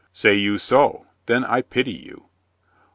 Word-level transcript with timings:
"Say 0.13 0.33
you 0.33 0.57
so? 0.57 1.05
Then 1.27 1.45
I 1.45 1.61
pity 1.61 1.91
you." 1.93 2.29